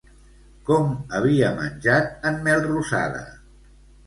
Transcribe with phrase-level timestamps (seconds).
[0.69, 0.87] Com
[1.19, 3.23] havia menjat en Melrosada?